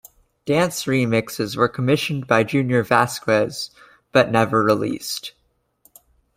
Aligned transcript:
Dance 0.45 0.85
remixes 0.85 1.55
were 1.55 1.67
commissioned 1.69 2.25
by 2.25 2.43
Junior 2.43 2.81
Vasquez 2.81 3.69
but 4.11 4.31
never 4.31 4.63
released. 4.63 5.33